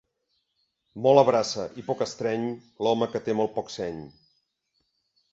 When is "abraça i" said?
1.23-1.83